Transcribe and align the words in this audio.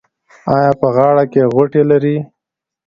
ایا 0.53 0.71
په 0.79 0.87
غاړه 0.95 1.23
کې 1.31 1.43
غوټې 1.53 1.81
لرئ؟ 1.89 2.17